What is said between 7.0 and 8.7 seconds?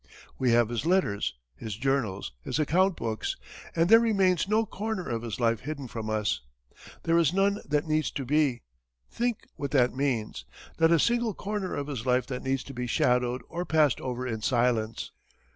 There is none that needs to be.